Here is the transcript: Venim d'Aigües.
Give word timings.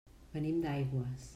Venim 0.37 0.57
d'Aigües. 0.63 1.29